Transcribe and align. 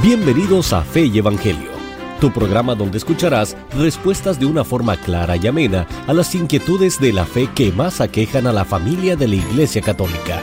Bienvenidos 0.00 0.72
a 0.72 0.84
Fe 0.84 1.06
y 1.06 1.18
Evangelio, 1.18 1.72
tu 2.20 2.32
programa 2.32 2.76
donde 2.76 2.98
escucharás 2.98 3.56
respuestas 3.76 4.38
de 4.38 4.46
una 4.46 4.62
forma 4.62 4.96
clara 4.96 5.36
y 5.36 5.44
amena 5.48 5.88
a 6.06 6.14
las 6.14 6.36
inquietudes 6.36 7.00
de 7.00 7.12
la 7.12 7.24
fe 7.24 7.48
que 7.52 7.72
más 7.72 8.00
aquejan 8.00 8.46
a 8.46 8.52
la 8.52 8.64
familia 8.64 9.16
de 9.16 9.26
la 9.26 9.34
Iglesia 9.34 9.82
Católica. 9.82 10.40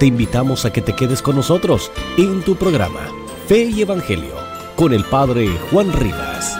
Te 0.00 0.06
invitamos 0.06 0.64
a 0.64 0.72
que 0.72 0.82
te 0.82 0.96
quedes 0.96 1.22
con 1.22 1.36
nosotros 1.36 1.92
en 2.18 2.42
tu 2.42 2.56
programa 2.56 3.08
Fe 3.46 3.66
y 3.66 3.82
Evangelio 3.82 4.34
con 4.74 4.92
el 4.92 5.04
Padre 5.04 5.50
Juan 5.70 5.92
Rivas. 5.92 6.58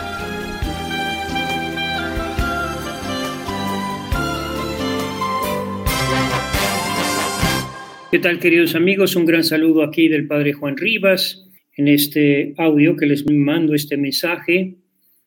¿Qué 8.09 8.19
tal 8.19 8.39
queridos 8.39 8.73
amigos? 8.73 9.17
Un 9.17 9.25
gran 9.25 9.43
saludo 9.43 9.83
aquí 9.83 10.07
del 10.07 10.27
Padre 10.27 10.53
Juan 10.53 10.77
Rivas 10.77 11.46
en 11.77 11.87
este 11.87 12.53
audio 12.57 12.95
que 12.95 13.05
les 13.05 13.25
mando 13.29 13.73
este 13.73 13.97
mensaje 13.97 14.75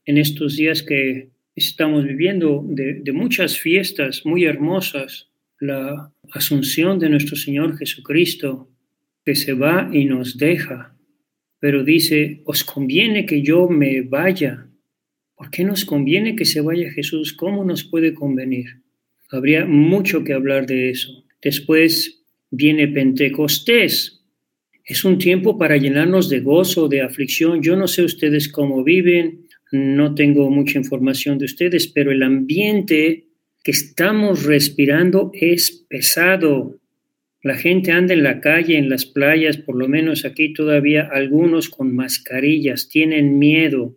en 0.04 0.18
estos 0.18 0.56
días 0.56 0.82
que 0.82 1.30
estamos 1.54 2.04
viviendo 2.04 2.64
de, 2.66 3.12
muchas 3.12 3.58
fiestas 3.58 4.26
muy 4.26 4.44
hermosas, 4.44 5.28
la 5.60 6.12
asunción 6.32 6.98
de 6.98 7.08
nuestro 7.08 7.36
Señor 7.36 7.76
Jesucristo, 7.76 8.68
que 9.24 9.36
se 9.36 9.52
va 9.52 9.88
y 9.92 10.06
nos 10.06 10.38
deja, 10.38 10.96
pero 11.60 11.84
dice, 11.84 12.40
os 12.44 12.64
conviene 12.64 13.26
que 13.26 13.42
yo 13.42 13.68
me 13.68 14.00
vaya. 14.00 14.66
¿Por 15.36 15.50
qué 15.50 15.62
nos 15.62 15.84
conviene 15.84 16.34
que 16.34 16.46
se 16.46 16.62
vaya 16.62 16.90
Jesús? 16.90 17.34
¿Cómo 17.34 17.64
nos 17.64 17.84
puede 17.84 18.14
convenir? 18.14 18.82
Habría 19.30 19.66
mucho 19.66 20.24
que 20.24 20.32
hablar 20.32 20.66
de 20.66 20.90
eso. 20.90 21.24
Después 21.42 22.24
viene 22.50 22.88
Pentecostés, 22.88 24.19
es 24.90 25.04
un 25.04 25.18
tiempo 25.18 25.56
para 25.56 25.76
llenarnos 25.76 26.28
de 26.28 26.40
gozo, 26.40 26.88
de 26.88 27.02
aflicción. 27.02 27.62
Yo 27.62 27.76
no 27.76 27.86
sé 27.86 28.02
ustedes 28.02 28.48
cómo 28.48 28.82
viven, 28.82 29.46
no 29.70 30.16
tengo 30.16 30.50
mucha 30.50 30.78
información 30.78 31.38
de 31.38 31.44
ustedes, 31.44 31.86
pero 31.86 32.10
el 32.10 32.24
ambiente 32.24 33.28
que 33.62 33.70
estamos 33.70 34.42
respirando 34.42 35.30
es 35.32 35.86
pesado. 35.88 36.80
La 37.40 37.54
gente 37.54 37.92
anda 37.92 38.14
en 38.14 38.24
la 38.24 38.40
calle, 38.40 38.78
en 38.78 38.90
las 38.90 39.06
playas, 39.06 39.58
por 39.58 39.76
lo 39.76 39.86
menos 39.86 40.24
aquí 40.24 40.52
todavía 40.52 41.08
algunos 41.12 41.68
con 41.68 41.94
mascarillas, 41.94 42.88
tienen 42.88 43.38
miedo. 43.38 43.96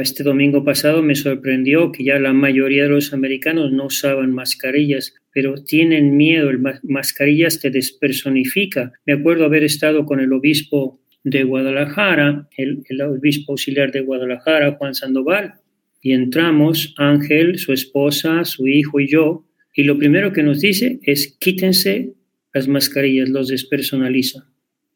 Este 0.00 0.22
domingo 0.22 0.64
pasado 0.64 1.02
me 1.02 1.14
sorprendió 1.14 1.92
que 1.92 2.04
ya 2.04 2.18
la 2.18 2.32
mayoría 2.32 2.84
de 2.84 2.88
los 2.88 3.12
americanos 3.12 3.72
no 3.72 3.86
usaban 3.86 4.32
mascarillas, 4.32 5.14
pero 5.32 5.62
tienen 5.62 6.16
miedo. 6.16 6.50
El 6.50 6.60
mascarillas 6.82 7.60
te 7.60 7.70
despersonifica. 7.70 8.92
Me 9.04 9.12
acuerdo 9.12 9.44
haber 9.44 9.64
estado 9.64 10.06
con 10.06 10.20
el 10.20 10.32
obispo 10.32 11.00
de 11.24 11.44
Guadalajara, 11.44 12.48
el, 12.56 12.82
el 12.88 13.00
obispo 13.02 13.52
auxiliar 13.52 13.92
de 13.92 14.00
Guadalajara, 14.00 14.72
Juan 14.72 14.94
Sandoval, 14.94 15.54
y 16.00 16.12
entramos, 16.12 16.94
Ángel, 16.98 17.58
su 17.58 17.72
esposa, 17.72 18.44
su 18.44 18.66
hijo 18.66 18.98
y 18.98 19.08
yo, 19.08 19.46
y 19.74 19.84
lo 19.84 19.98
primero 19.98 20.32
que 20.32 20.42
nos 20.42 20.60
dice 20.60 20.98
es 21.02 21.36
quítense 21.38 22.14
las 22.52 22.68
mascarillas, 22.68 23.28
los 23.28 23.48
despersonaliza. 23.48 24.46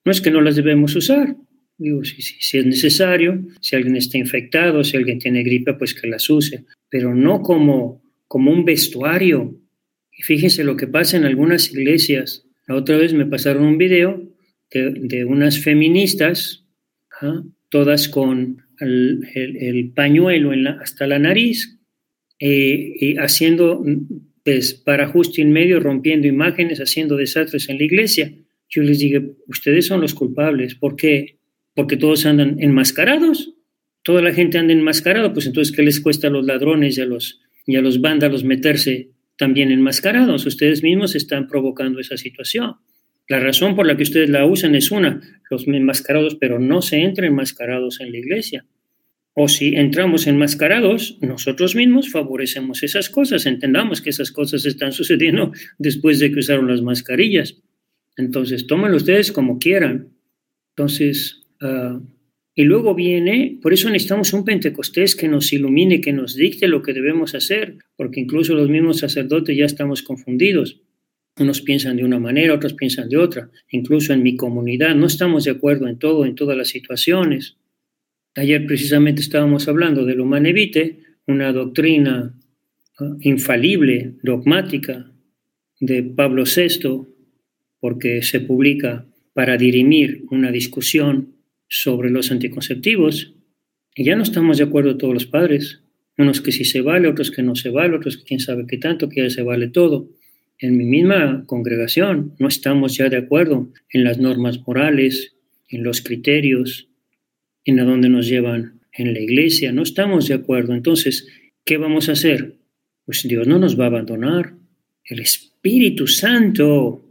No 0.04 0.12
es 0.12 0.20
que 0.20 0.30
no 0.30 0.40
las 0.40 0.56
debemos 0.56 0.94
usar, 0.94 1.36
Digo, 1.78 2.02
si, 2.04 2.58
es 2.58 2.66
necesario, 2.66 3.44
si 3.60 3.76
alguien 3.76 3.96
está 3.96 4.16
infectado, 4.16 4.82
si 4.82 4.96
alguien 4.96 5.18
tiene 5.18 5.42
gripe, 5.42 5.74
pues 5.74 5.94
que 5.94 6.08
las 6.08 6.28
use, 6.30 6.64
pero 6.88 7.14
no 7.14 7.42
como, 7.42 8.02
como 8.28 8.50
un 8.50 8.64
vestuario. 8.64 9.60
Y 10.12 10.22
fíjense 10.22 10.64
lo 10.64 10.76
que 10.76 10.86
pasa 10.86 11.16
en 11.16 11.24
algunas 11.24 11.70
iglesias. 11.72 12.46
La 12.66 12.76
otra 12.76 12.96
vez 12.96 13.12
me 13.12 13.26
pasaron 13.26 13.64
un 13.64 13.78
video 13.78 14.22
de, 14.70 15.24
unas 15.24 15.60
feministas, 15.60 16.64
¿ah? 17.20 17.42
todas 17.68 18.08
con 18.08 18.62
el, 18.80 19.92
pañuelo 19.94 20.52
hasta 20.80 21.06
la 21.06 21.18
nariz, 21.18 21.78
eh, 22.38 23.16
haciendo 23.18 23.84
pues, 24.44 24.74
para 24.74 25.08
justo 25.08 25.42
en 25.42 25.52
medio, 25.52 25.80
rompiendo 25.80 26.26
imágenes, 26.26 26.78
haciendo 26.78 27.16
desastres 27.16 27.68
en 27.68 27.78
la 27.78 27.84
iglesia. 27.84 28.32
Yo 28.68 28.82
les 28.82 28.98
dije, 28.98 29.22
ustedes 29.46 29.86
son 29.86 30.00
los 30.00 30.14
culpables. 30.14 30.74
¿Por 30.74 30.96
qué? 30.96 31.35
Porque 31.76 31.96
todos 31.98 32.26
andan 32.26 32.56
enmascarados. 32.58 33.52
Toda 34.02 34.22
la 34.22 34.32
gente 34.32 34.56
anda 34.56 34.72
enmascarado, 34.72 35.32
pues 35.32 35.46
entonces, 35.46 35.76
¿qué 35.76 35.82
les 35.82 36.00
cuesta 36.00 36.28
a 36.28 36.30
los 36.30 36.46
ladrones 36.46 36.96
y 36.96 37.02
a 37.02 37.06
los, 37.06 37.40
y 37.66 37.76
los 37.76 38.00
vándalos 38.00 38.44
meterse 38.44 39.10
también 39.36 39.70
enmascarados? 39.70 40.46
Ustedes 40.46 40.82
mismos 40.82 41.14
están 41.14 41.46
provocando 41.46 42.00
esa 42.00 42.16
situación. 42.16 42.76
La 43.28 43.40
razón 43.40 43.76
por 43.76 43.86
la 43.86 43.96
que 43.96 44.04
ustedes 44.04 44.30
la 44.30 44.46
usan 44.46 44.74
es 44.74 44.90
una, 44.90 45.20
los 45.50 45.66
enmascarados, 45.66 46.36
pero 46.36 46.58
no 46.58 46.80
se 46.80 47.02
entran 47.02 47.28
enmascarados 47.28 48.00
en 48.00 48.12
la 48.12 48.18
iglesia. 48.18 48.64
O 49.34 49.48
si 49.48 49.74
entramos 49.74 50.26
enmascarados, 50.26 51.18
nosotros 51.20 51.74
mismos 51.74 52.10
favorecemos 52.10 52.82
esas 52.84 53.10
cosas. 53.10 53.44
Entendamos 53.44 54.00
que 54.00 54.10
esas 54.10 54.32
cosas 54.32 54.64
están 54.64 54.92
sucediendo 54.92 55.52
después 55.78 56.20
de 56.20 56.32
que 56.32 56.38
usaron 56.38 56.68
las 56.68 56.80
mascarillas. 56.80 57.60
Entonces, 58.16 58.66
tómenlo 58.66 58.96
ustedes 58.96 59.32
como 59.32 59.58
quieran. 59.58 60.14
Entonces, 60.70 61.45
Ah, 61.60 62.00
y 62.58 62.64
luego 62.64 62.94
viene, 62.94 63.58
por 63.60 63.74
eso 63.74 63.90
necesitamos 63.90 64.32
un 64.32 64.42
Pentecostés 64.42 65.14
que 65.14 65.28
nos 65.28 65.52
ilumine, 65.52 66.00
que 66.00 66.14
nos 66.14 66.34
dicte 66.34 66.68
lo 66.68 66.80
que 66.80 66.94
debemos 66.94 67.34
hacer, 67.34 67.76
porque 67.96 68.18
incluso 68.18 68.54
los 68.54 68.70
mismos 68.70 69.00
sacerdotes 69.00 69.54
ya 69.54 69.66
estamos 69.66 70.02
confundidos. 70.02 70.80
Unos 71.38 71.60
piensan 71.60 71.98
de 71.98 72.04
una 72.04 72.18
manera, 72.18 72.54
otros 72.54 72.72
piensan 72.72 73.10
de 73.10 73.18
otra. 73.18 73.50
Incluso 73.70 74.14
en 74.14 74.22
mi 74.22 74.36
comunidad 74.36 74.94
no 74.94 75.04
estamos 75.04 75.44
de 75.44 75.50
acuerdo 75.50 75.86
en 75.86 75.98
todo, 75.98 76.24
en 76.24 76.34
todas 76.34 76.56
las 76.56 76.68
situaciones. 76.68 77.58
Ayer 78.34 78.64
precisamente 78.64 79.20
estábamos 79.20 79.68
hablando 79.68 80.06
del 80.06 80.22
humanevite, 80.22 81.00
una 81.26 81.52
doctrina 81.52 82.34
ah, 82.98 83.16
infalible, 83.20 84.14
dogmática 84.22 85.12
de 85.78 86.02
Pablo 86.04 86.44
VI, 86.44 87.02
porque 87.80 88.22
se 88.22 88.40
publica 88.40 89.06
para 89.34 89.58
dirimir 89.58 90.24
una 90.30 90.50
discusión 90.50 91.35
sobre 91.68 92.10
los 92.10 92.30
anticonceptivos, 92.30 93.34
y 93.94 94.04
ya 94.04 94.16
no 94.16 94.22
estamos 94.22 94.58
de 94.58 94.64
acuerdo 94.64 94.96
todos 94.96 95.14
los 95.14 95.26
padres, 95.26 95.82
unos 96.18 96.40
que 96.40 96.52
sí 96.52 96.64
se 96.64 96.80
vale, 96.80 97.08
otros 97.08 97.30
que 97.30 97.42
no 97.42 97.54
se 97.56 97.70
vale, 97.70 97.96
otros 97.96 98.16
que 98.16 98.24
quién 98.24 98.40
sabe 98.40 98.66
qué 98.66 98.78
tanto, 98.78 99.08
que 99.08 99.22
ya 99.22 99.30
se 99.30 99.42
vale 99.42 99.68
todo. 99.68 100.08
En 100.58 100.76
mi 100.76 100.84
misma 100.84 101.44
congregación 101.46 102.34
no 102.38 102.48
estamos 102.48 102.96
ya 102.96 103.08
de 103.08 103.18
acuerdo 103.18 103.70
en 103.90 104.04
las 104.04 104.18
normas 104.18 104.60
morales, 104.66 105.36
en 105.68 105.82
los 105.82 106.00
criterios, 106.00 106.88
en 107.64 107.80
a 107.80 107.84
dónde 107.84 108.08
nos 108.08 108.28
llevan 108.28 108.80
en 108.92 109.12
la 109.12 109.20
iglesia, 109.20 109.72
no 109.72 109.82
estamos 109.82 110.28
de 110.28 110.34
acuerdo. 110.34 110.72
Entonces, 110.72 111.28
¿qué 111.64 111.76
vamos 111.76 112.08
a 112.08 112.12
hacer? 112.12 112.54
Pues 113.04 113.22
Dios 113.28 113.46
no 113.46 113.58
nos 113.58 113.78
va 113.78 113.84
a 113.84 113.88
abandonar. 113.88 114.54
El 115.04 115.20
Espíritu 115.20 116.06
Santo 116.06 117.04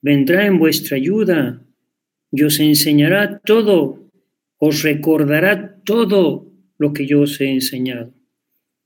vendrá 0.00 0.46
en 0.46 0.58
vuestra 0.58 0.96
ayuda 0.96 1.63
y 2.34 2.42
os 2.42 2.58
enseñará 2.58 3.38
todo, 3.44 4.10
os 4.58 4.82
recordará 4.82 5.78
todo 5.84 6.50
lo 6.78 6.92
que 6.92 7.06
yo 7.06 7.20
os 7.20 7.40
he 7.40 7.48
enseñado. 7.48 8.12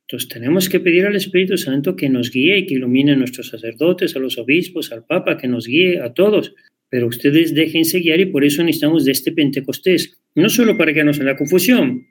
Entonces 0.03 0.29
tenemos 0.29 0.69
que 0.69 0.81
pedir 0.81 1.07
al 1.07 1.17
Espíritu 1.17 1.57
Santo 1.57 1.97
que 1.97 2.11
nos 2.11 2.31
guíe 2.31 2.59
y 2.59 2.67
que 2.67 2.75
ilumine 2.75 3.13
a 3.13 3.17
nuestros 3.17 3.49
sacerdotes, 3.49 4.15
a 4.15 4.19
los 4.19 4.37
obispos, 4.37 4.93
al 4.93 5.05
Papa, 5.05 5.39
que 5.39 5.49
nos 5.49 5.67
guíe 5.67 6.01
a 6.01 6.13
todos. 6.13 6.55
Pero 6.91 7.07
ustedes 7.07 7.55
déjense 7.55 8.01
guiar 8.01 8.21
y 8.21 8.27
por 8.27 8.45
eso 8.45 8.63
necesitamos 8.63 9.07
de 9.07 9.13
este 9.13 9.33
Pentecostés. 9.33 10.19
No 10.35 10.51
solo 10.51 10.77
para 10.77 10.93
quedarnos 10.93 11.19
en 11.19 11.27
la 11.27 11.37
confusión, 11.37 12.07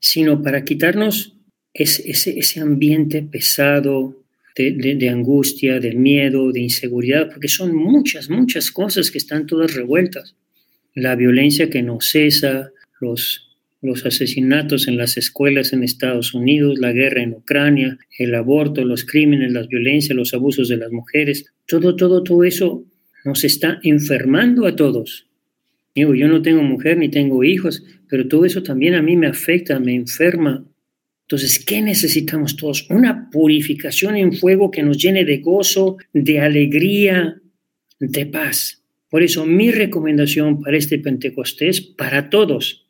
sino 0.00 0.42
para 0.42 0.64
quitarnos 0.64 1.36
ese, 1.74 2.60
ambiente 2.60 3.22
pesado 3.22 4.24
de 4.56 5.08
angustia, 5.08 5.80
de 5.80 5.94
miedo, 5.94 6.50
de 6.50 6.60
inseguridad, 6.60 7.28
porque 7.30 7.48
son 7.48 7.76
muchas, 7.76 8.28
muchas 8.28 8.70
cosas 8.72 9.10
que 9.10 9.18
están 9.18 9.46
todas 9.46 9.74
revueltas 9.74 10.34
la 11.02 11.16
violencia 11.16 11.70
que 11.70 11.82
no 11.82 12.00
cesa, 12.00 12.70
los, 13.00 13.48
los 13.80 14.04
asesinatos 14.04 14.88
en 14.88 14.96
las 14.96 15.16
escuelas 15.16 15.72
en 15.72 15.84
Estados 15.84 16.34
Unidos, 16.34 16.78
la 16.78 16.92
guerra 16.92 17.22
en 17.22 17.32
Ucrania, 17.32 17.98
el 18.18 18.34
aborto, 18.34 18.84
los 18.84 19.04
crímenes, 19.04 19.52
las 19.52 19.68
violencias, 19.68 20.16
los 20.16 20.34
abusos 20.34 20.68
de 20.68 20.76
las 20.76 20.90
mujeres, 20.90 21.46
todo, 21.66 21.96
todo, 21.96 22.22
todo 22.22 22.44
eso 22.44 22.84
nos 23.24 23.44
está 23.44 23.78
enfermando 23.82 24.66
a 24.66 24.74
todos. 24.74 25.26
Digo, 25.94 26.14
yo 26.14 26.28
no 26.28 26.42
tengo 26.42 26.62
mujer 26.62 26.96
ni 26.98 27.08
tengo 27.08 27.42
hijos, 27.44 27.82
pero 28.08 28.28
todo 28.28 28.44
eso 28.44 28.62
también 28.62 28.94
a 28.94 29.02
mí 29.02 29.16
me 29.16 29.26
afecta, 29.26 29.78
me 29.80 29.94
enferma. 29.94 30.64
Entonces, 31.22 31.62
¿qué 31.64 31.82
necesitamos 31.82 32.56
todos? 32.56 32.88
Una 32.88 33.28
purificación 33.30 34.16
en 34.16 34.32
fuego 34.32 34.70
que 34.70 34.82
nos 34.82 34.96
llene 34.96 35.24
de 35.24 35.38
gozo, 35.38 35.98
de 36.12 36.40
alegría, 36.40 37.40
de 37.98 38.26
paz. 38.26 38.77
Por 39.10 39.22
eso 39.22 39.46
mi 39.46 39.70
recomendación 39.70 40.60
para 40.60 40.76
este 40.76 40.98
Pentecostés, 40.98 41.80
para 41.80 42.28
todos, 42.28 42.86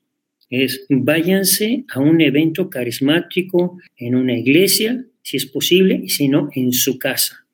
es 0.50 0.86
váyanse 0.88 1.84
a 1.88 2.00
un 2.00 2.20
evento 2.20 2.70
carismático 2.70 3.78
en 3.96 4.14
una 4.14 4.36
iglesia, 4.36 5.04
si 5.22 5.36
es 5.36 5.46
posible, 5.46 6.00
y 6.02 6.08
si 6.08 6.28
no, 6.28 6.48
en 6.54 6.72
su 6.72 6.98
casa. 6.98 7.46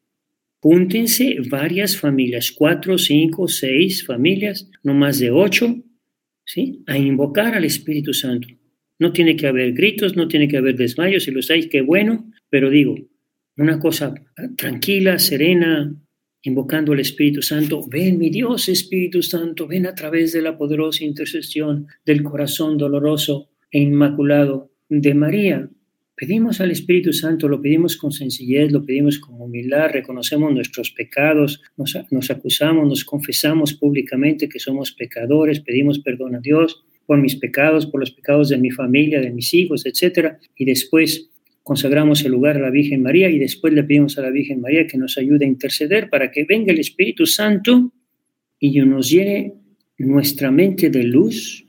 Júntense 0.60 1.36
varias 1.50 1.96
familias, 1.96 2.50
cuatro, 2.52 2.96
cinco, 2.96 3.48
seis 3.48 4.06
familias, 4.06 4.70
no 4.82 4.94
más 4.94 5.18
de 5.18 5.30
ocho, 5.30 5.76
¿sí? 6.44 6.82
A 6.86 6.96
invocar 6.96 7.54
al 7.54 7.64
Espíritu 7.64 8.14
Santo. 8.14 8.48
No 8.98 9.12
tiene 9.12 9.36
que 9.36 9.46
haber 9.46 9.72
gritos, 9.72 10.16
no 10.16 10.28
tiene 10.28 10.48
que 10.48 10.56
haber 10.56 10.76
desmayos, 10.76 11.24
si 11.24 11.32
los 11.32 11.50
hay, 11.50 11.68
qué 11.68 11.82
bueno, 11.82 12.30
pero 12.48 12.70
digo, 12.70 12.96
una 13.56 13.78
cosa 13.78 14.14
tranquila, 14.56 15.18
serena, 15.18 15.94
invocando 16.44 16.92
al 16.92 17.00
Espíritu 17.00 17.42
Santo, 17.42 17.84
ven 17.88 18.18
mi 18.18 18.30
Dios 18.30 18.68
Espíritu 18.68 19.22
Santo, 19.22 19.66
ven 19.66 19.86
a 19.86 19.94
través 19.94 20.32
de 20.32 20.42
la 20.42 20.56
poderosa 20.56 21.04
intercesión 21.04 21.86
del 22.04 22.22
corazón 22.22 22.76
doloroso 22.78 23.48
e 23.70 23.80
inmaculado 23.80 24.70
de 24.88 25.14
María. 25.14 25.68
Pedimos 26.16 26.60
al 26.60 26.70
Espíritu 26.70 27.12
Santo, 27.12 27.48
lo 27.48 27.60
pedimos 27.60 27.96
con 27.96 28.12
sencillez, 28.12 28.70
lo 28.70 28.84
pedimos 28.84 29.18
con 29.18 29.40
humildad, 29.40 29.90
reconocemos 29.90 30.52
nuestros 30.54 30.92
pecados, 30.92 31.60
nos, 31.76 31.98
nos 32.10 32.30
acusamos, 32.30 32.86
nos 32.86 33.04
confesamos 33.04 33.74
públicamente 33.74 34.48
que 34.48 34.60
somos 34.60 34.92
pecadores, 34.92 35.60
pedimos 35.60 35.98
perdón 35.98 36.36
a 36.36 36.40
Dios 36.40 36.84
por 37.06 37.18
mis 37.18 37.36
pecados, 37.36 37.86
por 37.86 38.00
los 38.00 38.12
pecados 38.12 38.48
de 38.50 38.58
mi 38.58 38.70
familia, 38.70 39.20
de 39.20 39.30
mis 39.30 39.52
hijos, 39.54 39.84
etc. 39.86 40.36
Y 40.56 40.66
después 40.66 41.30
consagramos 41.64 42.22
el 42.24 42.32
lugar 42.32 42.58
a 42.58 42.60
la 42.60 42.70
Virgen 42.70 43.02
María 43.02 43.30
y 43.30 43.38
después 43.38 43.72
le 43.72 43.82
pedimos 43.82 44.18
a 44.18 44.22
la 44.22 44.30
Virgen 44.30 44.60
María 44.60 44.86
que 44.86 44.98
nos 44.98 45.16
ayude 45.16 45.46
a 45.46 45.48
interceder 45.48 46.10
para 46.10 46.30
que 46.30 46.44
venga 46.44 46.72
el 46.72 46.78
Espíritu 46.78 47.26
Santo 47.26 47.90
y 48.60 48.78
nos 48.80 49.10
llene 49.10 49.54
nuestra 49.96 50.50
mente 50.50 50.90
de 50.90 51.04
luz, 51.04 51.64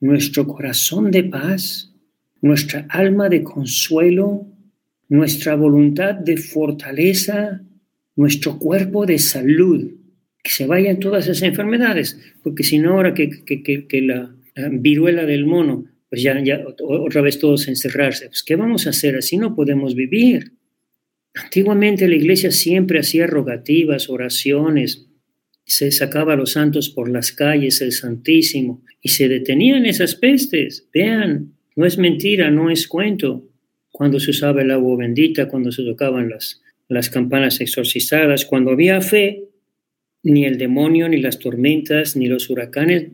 nuestro 0.00 0.46
corazón 0.46 1.10
de 1.10 1.24
paz, 1.24 1.92
nuestra 2.40 2.86
alma 2.88 3.28
de 3.28 3.42
consuelo, 3.42 4.46
nuestra 5.08 5.56
voluntad 5.56 6.14
de 6.14 6.36
fortaleza, 6.36 7.62
nuestro 8.14 8.60
cuerpo 8.60 9.06
de 9.06 9.18
salud, 9.18 9.90
que 10.40 10.50
se 10.52 10.66
vayan 10.66 11.00
todas 11.00 11.26
esas 11.26 11.42
enfermedades, 11.42 12.16
porque 12.44 12.62
si 12.62 12.78
no 12.78 12.92
ahora 12.92 13.12
que, 13.12 13.44
que 13.44 14.02
la 14.02 14.32
viruela 14.70 15.26
del 15.26 15.46
mono 15.46 15.91
pues 16.12 16.22
ya, 16.24 16.36
otra 16.82 17.22
vez 17.22 17.38
todos 17.38 17.68
encerrarse. 17.68 18.26
Pues, 18.26 18.42
¿qué 18.42 18.54
vamos 18.54 18.86
a 18.86 18.90
hacer? 18.90 19.16
Así 19.16 19.38
no 19.38 19.54
podemos 19.54 19.94
vivir. 19.94 20.52
Antiguamente 21.32 22.06
la 22.06 22.16
iglesia 22.16 22.50
siempre 22.50 23.00
hacía 23.00 23.26
rogativas, 23.26 24.10
oraciones, 24.10 25.08
se 25.64 25.90
sacaba 25.90 26.34
a 26.34 26.36
los 26.36 26.52
santos 26.52 26.90
por 26.90 27.08
las 27.08 27.32
calles, 27.32 27.80
el 27.80 27.92
Santísimo, 27.92 28.82
y 29.00 29.08
se 29.08 29.26
detenían 29.26 29.86
esas 29.86 30.14
pestes. 30.14 30.86
Vean, 30.92 31.54
no 31.76 31.86
es 31.86 31.96
mentira, 31.96 32.50
no 32.50 32.70
es 32.70 32.86
cuento. 32.88 33.48
Cuando 33.90 34.20
se 34.20 34.32
usaba 34.32 34.60
el 34.60 34.70
agua 34.70 34.98
bendita, 34.98 35.48
cuando 35.48 35.72
se 35.72 35.82
tocaban 35.82 36.28
las, 36.28 36.60
las 36.88 37.08
campanas 37.08 37.58
exorcizadas, 37.62 38.44
cuando 38.44 38.72
había 38.72 39.00
fe, 39.00 39.44
ni 40.22 40.44
el 40.44 40.58
demonio, 40.58 41.08
ni 41.08 41.22
las 41.22 41.38
tormentas, 41.38 42.16
ni 42.16 42.26
los 42.26 42.50
huracanes 42.50 43.12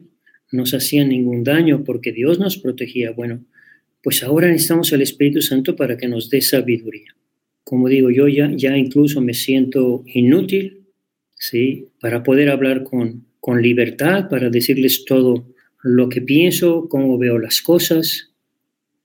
nos 0.52 0.74
hacían 0.74 1.10
ningún 1.10 1.44
daño 1.44 1.84
porque 1.84 2.12
Dios 2.12 2.38
nos 2.38 2.58
protegía. 2.58 3.12
Bueno, 3.12 3.44
pues 4.02 4.22
ahora 4.22 4.48
necesitamos 4.48 4.92
el 4.92 5.02
Espíritu 5.02 5.42
Santo 5.42 5.76
para 5.76 5.96
que 5.96 6.08
nos 6.08 6.30
dé 6.30 6.40
sabiduría. 6.40 7.14
Como 7.64 7.88
digo, 7.88 8.10
yo 8.10 8.28
ya, 8.28 8.50
ya 8.54 8.76
incluso 8.76 9.20
me 9.20 9.34
siento 9.34 10.02
inútil, 10.06 10.86
¿sí? 11.34 11.88
Para 12.00 12.22
poder 12.22 12.48
hablar 12.48 12.82
con, 12.82 13.26
con 13.40 13.60
libertad, 13.60 14.28
para 14.28 14.48
decirles 14.48 15.04
todo 15.04 15.46
lo 15.82 16.08
que 16.08 16.22
pienso, 16.22 16.88
cómo 16.88 17.18
veo 17.18 17.38
las 17.38 17.60
cosas, 17.60 18.32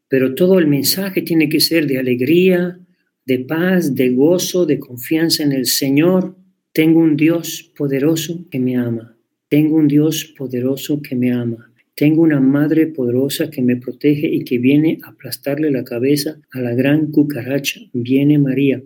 pero 0.07 0.35
todo 0.35 0.59
el 0.59 0.67
mensaje 0.67 1.21
tiene 1.21 1.49
que 1.49 1.59
ser 1.59 1.87
de 1.87 1.99
alegría, 1.99 2.79
de 3.25 3.39
paz, 3.39 3.95
de 3.95 4.09
gozo, 4.09 4.65
de 4.65 4.79
confianza 4.79 5.43
en 5.43 5.51
el 5.51 5.65
Señor. 5.65 6.35
Tengo 6.71 6.99
un 6.99 7.15
Dios 7.15 7.71
poderoso 7.75 8.45
que 8.49 8.59
me 8.59 8.75
ama. 8.75 9.12
Tengo 9.53 9.75
un 9.75 9.87
Dios 9.87 10.33
poderoso 10.35 10.99
que 10.99 11.15
me 11.15 11.31
ama. 11.31 11.71
Tengo 11.93 12.23
una 12.23 12.39
madre 12.39 12.87
poderosa 12.87 13.51
que 13.51 13.61
me 13.61 13.75
protege 13.75 14.25
y 14.25 14.43
que 14.43 14.57
viene 14.57 14.97
a 15.03 15.09
aplastarle 15.09 15.69
la 15.69 15.83
cabeza 15.83 16.41
a 16.49 16.59
la 16.59 16.73
gran 16.73 17.11
cucaracha. 17.11 17.79
Viene 17.93 18.39
María. 18.39 18.81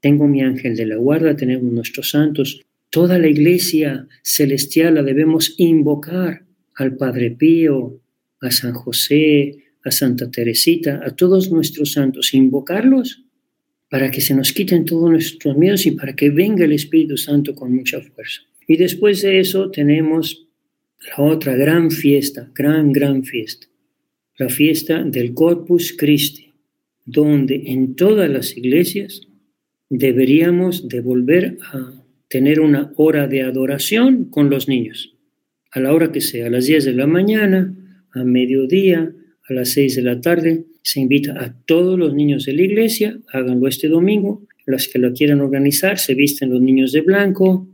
Tengo 0.00 0.26
mi 0.26 0.42
ángel 0.42 0.74
de 0.74 0.86
la 0.86 0.96
guarda, 0.96 1.36
tenemos 1.36 1.72
nuestros 1.72 2.10
santos. 2.10 2.60
Toda 2.90 3.16
la 3.20 3.28
iglesia 3.28 4.08
celestial 4.24 4.96
la 4.96 5.04
debemos 5.04 5.54
invocar 5.56 6.42
al 6.74 6.96
Padre 6.96 7.30
Pío, 7.30 8.00
a 8.40 8.50
San 8.50 8.72
José, 8.72 9.66
a 9.84 9.92
Santa 9.92 10.28
Teresita, 10.32 11.00
a 11.00 11.14
todos 11.14 11.52
nuestros 11.52 11.92
santos, 11.92 12.34
invocarlos 12.34 13.22
para 13.88 14.10
que 14.10 14.20
se 14.20 14.34
nos 14.34 14.52
quiten 14.52 14.84
todos 14.84 15.08
nuestros 15.12 15.56
miedos 15.56 15.86
y 15.86 15.92
para 15.92 16.16
que 16.16 16.30
venga 16.30 16.64
el 16.64 16.72
Espíritu 16.72 17.16
Santo 17.16 17.54
con 17.54 17.72
mucha 17.72 18.00
fuerza. 18.00 18.47
Y 18.68 18.76
después 18.76 19.22
de 19.22 19.40
eso 19.40 19.70
tenemos 19.70 20.46
la 21.16 21.24
otra 21.24 21.56
gran 21.56 21.90
fiesta, 21.90 22.50
gran, 22.54 22.92
gran 22.92 23.24
fiesta, 23.24 23.66
la 24.36 24.50
fiesta 24.50 25.02
del 25.02 25.32
Corpus 25.32 25.94
Christi, 25.96 26.52
donde 27.04 27.62
en 27.66 27.96
todas 27.96 28.28
las 28.28 28.54
iglesias 28.56 29.22
deberíamos 29.88 30.86
de 30.86 31.00
volver 31.00 31.56
a 31.72 32.04
tener 32.28 32.60
una 32.60 32.92
hora 32.96 33.26
de 33.26 33.42
adoración 33.42 34.26
con 34.26 34.50
los 34.50 34.68
niños, 34.68 35.16
a 35.70 35.80
la 35.80 35.94
hora 35.94 36.12
que 36.12 36.20
sea, 36.20 36.48
a 36.48 36.50
las 36.50 36.66
10 36.66 36.84
de 36.84 36.92
la 36.92 37.06
mañana, 37.06 37.74
a 38.12 38.22
mediodía, 38.22 39.14
a 39.48 39.52
las 39.54 39.70
6 39.70 39.96
de 39.96 40.02
la 40.02 40.20
tarde. 40.20 40.66
Se 40.82 41.00
invita 41.00 41.42
a 41.42 41.54
todos 41.64 41.98
los 41.98 42.12
niños 42.12 42.44
de 42.44 42.52
la 42.52 42.62
iglesia, 42.62 43.18
háganlo 43.32 43.66
este 43.66 43.88
domingo. 43.88 44.46
Los 44.66 44.88
que 44.88 44.98
lo 44.98 45.14
quieran 45.14 45.40
organizar, 45.40 45.98
se 45.98 46.14
visten 46.14 46.50
los 46.50 46.60
niños 46.60 46.92
de 46.92 47.00
blanco, 47.00 47.66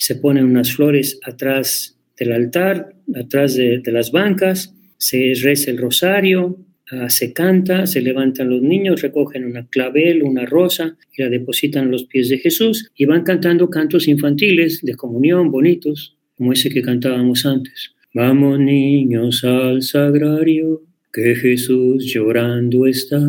se 0.00 0.16
ponen 0.16 0.46
unas 0.46 0.72
flores 0.72 1.20
atrás 1.22 1.98
del 2.18 2.32
altar, 2.32 2.94
atrás 3.14 3.54
de, 3.54 3.82
las 3.84 4.10
bancas, 4.10 4.74
se 4.96 5.34
reza 5.42 5.70
el 5.70 5.76
rosario, 5.76 6.56
ah, 6.90 7.10
se 7.10 7.34
canta, 7.34 7.86
se 7.86 8.00
levantan 8.00 8.48
los 8.48 8.62
niños, 8.62 9.02
recogen 9.02 9.44
una 9.44 9.66
clavel, 9.68 10.22
una 10.22 10.46
rosa 10.46 10.96
y 11.14 11.22
la 11.22 11.28
depositan 11.28 11.88
a 11.88 11.90
los 11.90 12.04
pies 12.04 12.30
de 12.30 12.38
Jesús 12.38 12.90
y 12.96 13.04
van 13.04 13.24
cantando 13.24 13.68
cantos 13.68 14.08
infantiles 14.08 14.80
de 14.82 14.94
comunión 14.94 15.50
bonitos, 15.50 16.16
como 16.34 16.54
ese 16.54 16.70
que 16.70 16.80
cantábamos 16.80 17.44
antes. 17.44 17.92
Vamos 18.14 18.58
niños 18.58 19.44
al 19.44 19.82
sagrario, 19.82 20.82
que 21.12 21.34
Jesús 21.34 22.06
llorando 22.06 22.86
está, 22.86 23.20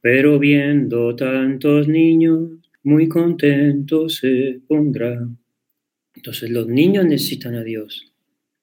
pero 0.00 0.38
viendo 0.38 1.16
tantos 1.16 1.88
niños, 1.88 2.50
muy 2.84 3.08
contentos 3.08 4.18
se 4.18 4.60
pondrá. 4.68 5.26
Entonces 6.24 6.48
los 6.48 6.66
niños 6.66 7.04
necesitan 7.04 7.54
a 7.54 7.62
Dios. 7.62 8.10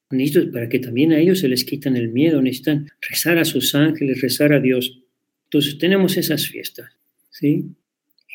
Necesitan 0.10 0.52
para 0.52 0.68
que 0.68 0.80
también 0.80 1.12
a 1.12 1.20
ellos 1.20 1.42
se 1.42 1.48
les 1.48 1.64
quitan 1.64 1.96
el 1.96 2.10
miedo, 2.10 2.42
necesitan 2.42 2.90
rezar 3.08 3.38
a 3.38 3.46
sus 3.46 3.76
ángeles, 3.76 4.20
rezar 4.20 4.52
a 4.52 4.60
Dios. 4.60 5.00
Entonces 5.44 5.78
tenemos 5.78 6.18
esas 6.18 6.48
fiestas, 6.48 6.90
¿sí? 7.30 7.66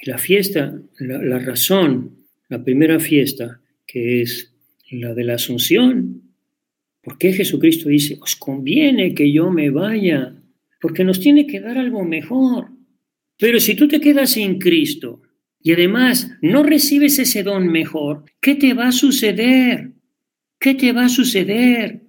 Y 0.00 0.09
la 0.09 0.18
fiesta, 0.18 0.80
la, 1.00 1.40
razón, 1.40 2.18
la 2.49 2.62
primera 2.62 3.00
fiesta, 3.00 3.61
que 3.85 4.23
es 4.23 4.54
la 4.92 5.12
de 5.12 5.25
la 5.25 5.35
Asunción, 5.35 6.23
¿por 7.02 7.18
qué 7.18 7.33
Jesucristo 7.33 7.88
dice, 7.88 8.18
os 8.21 8.37
conviene 8.37 9.12
que 9.12 9.33
yo 9.33 9.50
me 9.50 9.71
vaya? 9.71 10.37
Porque 10.80 11.02
nos 11.02 11.18
tiene 11.18 11.49
que 11.49 11.59
dar 11.59 11.78
algo 11.78 12.04
mejor. 12.04 12.68
Pero 13.38 13.59
si 13.59 13.75
tú 13.75 13.88
te 13.88 14.00
quedas 14.00 14.30
sin 14.30 14.61
Cristo, 14.61 15.21
y 15.66 15.73
además 15.73 16.30
no 16.42 16.62
recibes 16.62 17.18
ese 17.18 17.42
don 17.42 17.66
mejor, 17.66 18.23
¿qué 18.40 18.54
te 18.54 18.73
va 18.73 18.87
a 18.87 18.92
suceder? 18.92 19.90
¿Qué 20.61 20.75
te 20.75 20.92
va 20.92 21.06
a 21.06 21.08
suceder? 21.08 22.02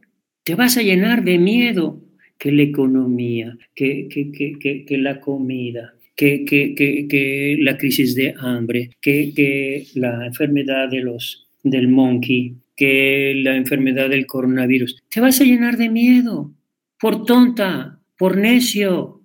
Te 0.43 0.53
vas 0.53 0.77
a 0.77 0.83
llenar 0.83 1.23
de 1.23 1.39
miedo 1.39 1.99
que 2.37 2.51
la 2.51 2.61
economía, 2.61 3.57
que, 3.73 4.07
que, 4.07 4.97
la 4.99 5.19
comida, 5.19 5.95
que, 6.15 6.45
que, 6.45 7.57
la 7.59 7.79
crisis 7.79 8.13
de 8.13 8.35
hambre, 8.37 8.91
que, 9.01 9.87
la 9.95 10.27
enfermedad 10.27 10.87
de 10.91 11.01
los, 11.01 11.49
del 11.63 11.87
monkey, 11.87 12.57
que 12.75 13.33
la 13.37 13.55
enfermedad 13.55 14.11
del 14.11 14.27
coronavirus. 14.27 15.01
Te 15.09 15.19
vas 15.19 15.41
a 15.41 15.45
llenar 15.45 15.77
de 15.77 15.89
miedo, 15.89 16.53
por 16.99 17.25
tonta, 17.25 18.03
por 18.19 18.37
necio, 18.37 19.16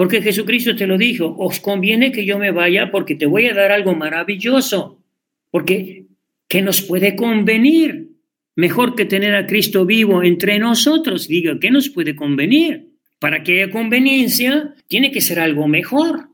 porque 0.00 0.22
Jesucristo 0.22 0.74
te 0.74 0.86
lo 0.86 0.96
dijo, 0.96 1.36
os 1.38 1.60
conviene 1.60 2.10
que 2.10 2.24
yo 2.24 2.38
me 2.38 2.52
vaya 2.52 2.90
porque 2.90 3.16
te 3.16 3.26
voy 3.26 3.48
a 3.48 3.52
dar 3.52 3.70
algo 3.70 3.94
maravilloso. 3.94 5.04
Porque, 5.50 6.06
¿qué 6.48 6.62
nos 6.62 6.80
puede 6.80 7.14
convenir? 7.14 8.08
Mejor 8.56 8.94
que 8.94 9.04
tener 9.04 9.34
a 9.34 9.46
Cristo 9.46 9.84
vivo 9.84 10.22
entre 10.22 10.58
nosotros. 10.58 11.28
Diga, 11.28 11.58
¿qué 11.60 11.70
nos 11.70 11.90
puede 11.90 12.16
convenir? 12.16 12.92
Para 13.18 13.42
que 13.42 13.62
haya 13.62 13.70
conveniencia, 13.70 14.74
tiene 14.88 15.12
que 15.12 15.20
ser 15.20 15.38
algo 15.38 15.68
mejor. 15.68 16.30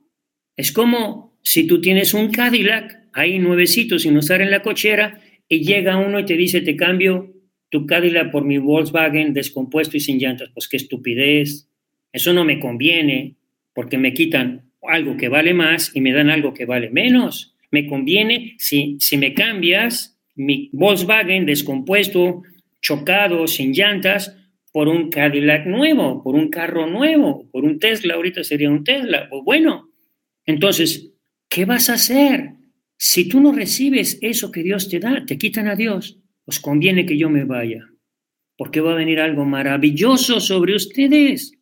Es 0.57 0.71
como 0.71 1.37
si 1.43 1.67
tú 1.67 1.81
tienes 1.81 2.15
un 2.15 2.31
Cadillac, 2.31 3.09
ahí 3.15 3.41
nuevecito 3.41 3.99
sin 3.99 4.17
usar 4.17 4.43
en 4.43 4.53
la 4.53 4.63
cochera, 4.63 5.21
y 5.49 5.65
llega 5.65 5.97
uno 5.97 6.21
y 6.21 6.25
te 6.25 6.37
dice, 6.37 6.61
te 6.61 6.77
cambio 6.77 7.35
tu 7.69 7.85
Cadillac 7.85 8.31
por 8.31 8.45
mi 8.45 8.59
Volkswagen 8.59 9.35
descompuesto 9.35 9.97
y 9.97 10.01
sin 10.01 10.21
llantas. 10.21 10.51
Pues 10.55 10.69
qué 10.69 10.77
estupidez. 10.77 11.69
Eso 12.13 12.33
no 12.33 12.45
me 12.45 12.61
conviene 12.61 13.35
porque 13.77 13.99
me 13.99 14.15
quitan 14.15 14.73
algo 14.89 15.19
que 15.19 15.29
vale 15.29 15.53
más 15.53 15.95
y 15.95 16.01
me 16.01 16.15
dan 16.15 16.31
algo 16.31 16.55
que 16.55 16.65
vale 16.65 16.89
menos. 16.89 17.55
Me 17.71 17.87
conviene 17.87 18.55
si, 18.57 18.97
si 18.99 19.19
me 19.19 19.35
cambias 19.35 20.19
mi 20.35 20.71
Volkswagen 20.73 21.45
descompuesto, 21.45 22.43
chocado, 22.81 23.47
sin 23.47 23.73
llantas, 23.73 24.35
por 24.73 24.89
un 24.89 25.11
Cadillac 25.11 25.67
nuevo, 25.67 26.23
por 26.23 26.35
un 26.37 26.49
carro 26.49 26.87
nuevo, 26.87 27.51
por 27.53 27.65
un 27.65 27.79
Tesla, 27.79 28.15
ahorita 28.15 28.45
sería 28.45 28.71
un 28.71 28.83
Tesla. 28.83 29.29
Pues 29.29 29.43
bueno, 29.45 29.91
entonces, 30.47 31.13
¿qué 31.51 31.67
vas 31.67 31.91
a 31.91 31.95
hacer? 31.95 32.53
Si 32.97 33.29
tú 33.29 33.41
no 33.41 33.53
recibes 33.53 34.19
eso 34.23 34.51
que 34.51 34.63
Dios 34.63 34.89
te 34.89 35.01
da, 35.01 35.23
te 35.27 35.37
quitan 35.37 35.69
a 35.69 35.77
Dios, 35.77 36.19
os 36.47 36.61
conviene 36.61 37.05
que 37.05 37.19
yo 37.19 37.29
me 37.29 37.45
vaya, 37.45 37.87
porque 38.57 38.81
va 38.81 38.93
a 38.93 38.97
venir 38.97 39.21
algo 39.21 39.45
maravilloso 39.45 40.41
sobre 40.41 40.75
ustedes. 40.75 41.56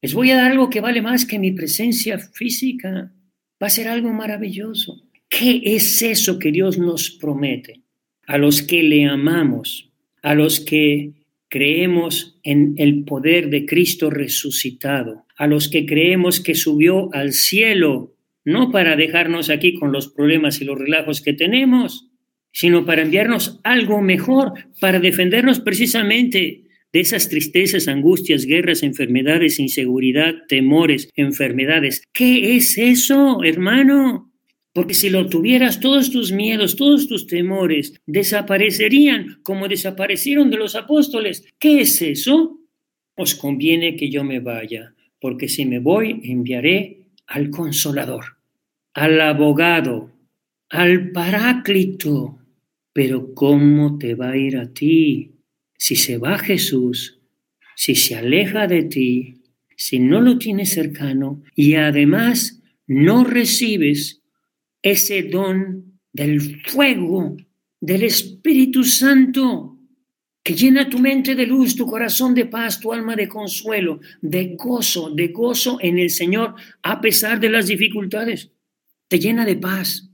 Les 0.00 0.14
voy 0.14 0.30
a 0.30 0.36
dar 0.36 0.52
algo 0.52 0.70
que 0.70 0.80
vale 0.80 1.02
más 1.02 1.26
que 1.26 1.38
mi 1.38 1.52
presencia 1.52 2.18
física. 2.18 3.12
Va 3.60 3.66
a 3.66 3.70
ser 3.70 3.88
algo 3.88 4.12
maravilloso. 4.12 5.02
¿Qué 5.28 5.60
es 5.64 6.00
eso 6.02 6.38
que 6.38 6.52
Dios 6.52 6.78
nos 6.78 7.10
promete? 7.10 7.82
A 8.26 8.38
los 8.38 8.62
que 8.62 8.82
le 8.82 9.06
amamos, 9.06 9.90
a 10.22 10.34
los 10.34 10.60
que 10.60 11.12
creemos 11.48 12.38
en 12.44 12.74
el 12.76 13.04
poder 13.04 13.50
de 13.50 13.66
Cristo 13.66 14.10
resucitado, 14.10 15.26
a 15.36 15.46
los 15.46 15.68
que 15.68 15.86
creemos 15.86 16.40
que 16.40 16.54
subió 16.54 17.12
al 17.12 17.32
cielo, 17.32 18.14
no 18.44 18.70
para 18.70 18.96
dejarnos 18.96 19.50
aquí 19.50 19.74
con 19.74 19.92
los 19.92 20.08
problemas 20.08 20.60
y 20.60 20.64
los 20.64 20.78
relajos 20.78 21.20
que 21.20 21.32
tenemos, 21.32 22.08
sino 22.52 22.84
para 22.86 23.02
enviarnos 23.02 23.60
algo 23.64 24.00
mejor, 24.00 24.52
para 24.80 25.00
defendernos 25.00 25.60
precisamente 25.60 26.67
de 26.92 27.00
esas 27.00 27.28
tristezas, 27.28 27.88
angustias, 27.88 28.46
guerras, 28.46 28.82
enfermedades, 28.82 29.58
inseguridad, 29.58 30.34
temores, 30.48 31.10
enfermedades. 31.14 32.02
¿Qué 32.12 32.56
es 32.56 32.78
eso, 32.78 33.42
hermano? 33.44 34.32
Porque 34.72 34.94
si 34.94 35.10
lo 35.10 35.26
tuvieras, 35.26 35.80
todos 35.80 36.10
tus 36.10 36.30
miedos, 36.30 36.76
todos 36.76 37.08
tus 37.08 37.26
temores 37.26 37.94
desaparecerían 38.06 39.40
como 39.42 39.66
desaparecieron 39.68 40.50
de 40.50 40.56
los 40.56 40.76
apóstoles. 40.76 41.44
¿Qué 41.58 41.80
es 41.80 42.00
eso? 42.00 42.60
Os 43.16 43.34
conviene 43.34 43.96
que 43.96 44.10
yo 44.10 44.22
me 44.22 44.40
vaya, 44.40 44.94
porque 45.20 45.48
si 45.48 45.66
me 45.66 45.80
voy, 45.80 46.20
enviaré 46.22 47.06
al 47.26 47.50
consolador, 47.50 48.24
al 48.94 49.20
abogado, 49.20 50.12
al 50.70 51.10
paráclito. 51.10 52.38
Pero 52.92 53.34
¿cómo 53.34 53.98
te 53.98 54.14
va 54.14 54.30
a 54.30 54.36
ir 54.36 54.56
a 54.56 54.72
ti? 54.72 55.37
Si 55.78 55.96
se 55.96 56.18
va 56.18 56.38
Jesús, 56.38 57.18
si 57.74 57.94
se 57.94 58.16
aleja 58.16 58.66
de 58.66 58.82
ti, 58.82 59.42
si 59.76 60.00
no 60.00 60.20
lo 60.20 60.36
tienes 60.36 60.70
cercano 60.70 61.42
y 61.54 61.76
además 61.76 62.60
no 62.86 63.24
recibes 63.24 64.20
ese 64.82 65.22
don 65.22 66.00
del 66.12 66.60
fuego 66.66 67.36
del 67.80 68.02
Espíritu 68.02 68.82
Santo 68.82 69.78
que 70.42 70.54
llena 70.54 70.88
tu 70.88 70.98
mente 70.98 71.34
de 71.34 71.46
luz, 71.46 71.76
tu 71.76 71.86
corazón 71.86 72.34
de 72.34 72.46
paz, 72.46 72.80
tu 72.80 72.92
alma 72.92 73.14
de 73.14 73.28
consuelo, 73.28 74.00
de 74.22 74.56
gozo, 74.56 75.10
de 75.10 75.28
gozo 75.28 75.78
en 75.80 75.98
el 75.98 76.10
Señor 76.10 76.54
a 76.82 77.00
pesar 77.00 77.38
de 77.38 77.50
las 77.50 77.66
dificultades. 77.66 78.50
Te 79.08 79.18
llena 79.18 79.44
de 79.44 79.56
paz, 79.56 80.07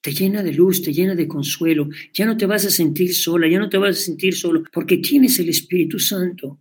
te 0.00 0.12
llena 0.12 0.42
de 0.42 0.52
luz, 0.52 0.82
te 0.82 0.92
llena 0.92 1.14
de 1.14 1.28
consuelo. 1.28 1.88
Ya 2.12 2.26
no 2.26 2.36
te 2.36 2.46
vas 2.46 2.64
a 2.64 2.70
sentir 2.70 3.14
sola, 3.14 3.48
ya 3.48 3.58
no 3.58 3.68
te 3.68 3.78
vas 3.78 3.98
a 3.98 4.00
sentir 4.00 4.34
solo, 4.34 4.64
porque 4.72 4.98
tienes 4.98 5.38
el 5.38 5.48
Espíritu 5.48 5.98
Santo. 5.98 6.60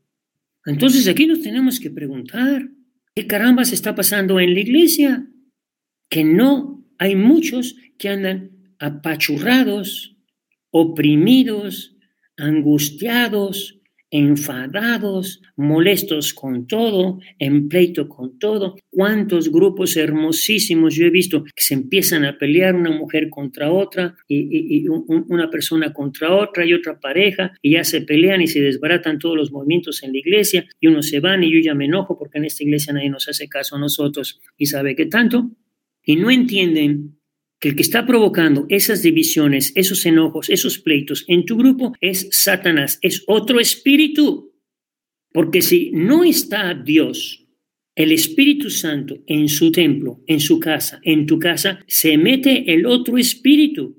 Entonces 0.65 1.07
aquí 1.07 1.25
nos 1.25 1.41
tenemos 1.41 1.79
que 1.79 1.89
preguntar, 1.89 2.69
¿qué 3.15 3.27
caramba 3.27 3.65
se 3.65 3.75
está 3.75 3.95
pasando 3.95 4.39
en 4.39 4.53
la 4.53 4.59
iglesia? 4.59 5.27
Que 6.09 6.23
no 6.23 6.85
hay 6.97 7.15
muchos 7.15 7.75
que 7.97 8.09
andan 8.09 8.51
apachurrados, 8.79 10.17
oprimidos, 10.71 11.95
angustiados, 12.37 13.78
enfadados, 14.11 15.41
molestos 15.55 16.33
con 16.33 16.67
todo, 16.67 17.19
en 17.37 17.69
pleito 17.69 18.09
con 18.09 18.39
todo. 18.39 18.75
Cuántos 18.89 19.51
grupos 19.51 19.95
hermosísimos 19.97 20.95
yo 20.95 21.05
he 21.05 21.09
visto 21.09 21.43
que 21.43 21.61
se 21.61 21.75
empiezan 21.75 22.25
a 22.25 22.37
pelear 22.37 22.75
una 22.75 22.91
mujer 22.91 23.29
contra 23.29 23.71
otra 23.71 24.15
y, 24.27 24.87
una 24.87 25.49
persona 25.49 25.93
contra 25.93 26.33
otra 26.35 26.65
y 26.65 26.73
otra 26.73 26.99
pareja 26.99 27.53
y 27.61 27.73
ya 27.73 27.83
se 27.83 28.01
pelean 28.01 28.41
y 28.41 28.47
se 28.47 28.61
desbaratan 28.61 29.19
todos 29.19 29.35
los 29.35 29.51
movimientos 29.51 30.03
en 30.03 30.13
la 30.13 30.19
iglesia 30.19 30.65
y 30.79 30.87
unos 30.87 31.07
se 31.07 31.19
van 31.19 31.43
y 31.43 31.53
yo 31.53 31.59
ya 31.59 31.75
me 31.75 31.85
enojo 31.85 32.17
porque 32.17 32.39
en 32.39 32.45
esta 32.45 32.63
iglesia 32.63 32.93
nadie 32.93 33.09
nos 33.09 33.27
hace 33.27 33.47
caso 33.47 33.75
a 33.75 33.79
nosotros. 33.79 34.39
Y 34.57 34.65
sabe 34.65 34.95
qué 34.95 35.05
tanto 35.05 35.51
y 36.03 36.15
no 36.15 36.31
entienden 36.31 37.18
que 37.59 37.69
el 37.69 37.75
que 37.75 37.81
está 37.81 38.05
provocando 38.05 38.65
esas 38.69 39.01
divisiones, 39.01 39.73
esos 39.75 40.05
enojos, 40.05 40.49
esos 40.49 40.79
pleitos 40.79 41.25
en 41.27 41.45
tu 41.45 41.57
grupo 41.57 41.93
es 41.99 42.29
Satanás, 42.31 42.99
es 43.01 43.23
otro 43.27 43.59
espíritu. 43.59 44.53
Porque 45.31 45.61
si 45.61 45.91
no 45.91 46.23
está 46.23 46.73
Dios, 46.73 47.45
el 47.95 48.11
Espíritu 48.13 48.69
Santo 48.69 49.19
en 49.27 49.49
su 49.49 49.71
templo, 49.71 50.23
en 50.25 50.39
su 50.39 50.59
casa, 50.59 50.99
en 51.03 51.25
tu 51.25 51.37
casa, 51.37 51.83
se 51.85 52.17
mete 52.17 52.73
el 52.73 52.85
otro 52.85 53.17
espíritu. 53.17 53.97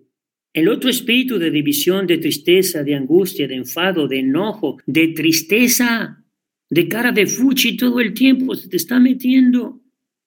El 0.52 0.68
otro 0.68 0.90
espíritu 0.90 1.38
de 1.38 1.50
división, 1.50 2.06
de 2.06 2.18
tristeza, 2.18 2.82
de 2.82 2.96
angustia, 2.96 3.46
de 3.46 3.54
enfado, 3.54 4.08
de 4.08 4.20
enojo, 4.20 4.78
de 4.86 5.08
tristeza, 5.08 6.24
de 6.70 6.88
cara 6.88 7.12
de 7.12 7.26
fuchi 7.26 7.76
todo 7.76 8.00
el 8.00 8.14
tiempo 8.14 8.54
se 8.54 8.68
te 8.68 8.76
está 8.76 8.98
metiendo. 8.98 9.80